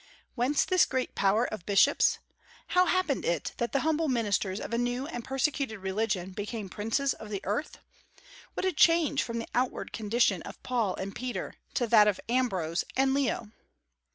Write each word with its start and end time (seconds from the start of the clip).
Whence 0.33 0.65
this 0.65 0.87
great 0.87 1.13
power 1.13 1.45
of 1.45 1.63
bishops? 1.67 2.17
How 2.69 2.87
happened 2.87 3.23
it 3.23 3.51
that 3.57 3.71
the 3.71 3.81
humble 3.81 4.07
ministers 4.07 4.59
of 4.59 4.73
a 4.73 4.77
new 4.79 5.05
and 5.05 5.23
persecuted 5.23 5.77
religion 5.77 6.31
became 6.31 6.69
princes 6.69 7.13
of 7.13 7.29
the 7.29 7.39
earth? 7.43 7.77
What 8.55 8.65
a 8.65 8.73
change 8.73 9.21
from 9.21 9.37
the 9.37 9.47
outward 9.53 9.93
condition 9.93 10.41
of 10.41 10.63
Paul 10.63 10.95
and 10.95 11.15
Peter 11.15 11.53
to 11.75 11.85
that 11.85 12.07
of 12.07 12.19
Ambrose 12.27 12.83
and 12.97 13.13
Leo! 13.13 13.51